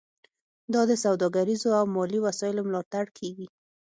[0.73, 3.47] دا د سوداګریزو او مالي وسایلو ملاتړ کیږي